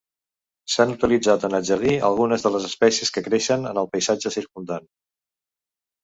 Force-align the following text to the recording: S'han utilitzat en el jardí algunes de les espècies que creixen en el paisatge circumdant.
S'han 0.75 0.91
utilitzat 0.93 1.43
en 1.49 1.57
el 1.57 1.67
jardí 1.67 1.91
algunes 2.07 2.45
de 2.45 2.51
les 2.55 2.65
espècies 2.69 3.11
que 3.17 3.23
creixen 3.27 3.67
en 3.73 3.81
el 3.81 3.89
paisatge 3.91 4.33
circumdant. 4.37 4.89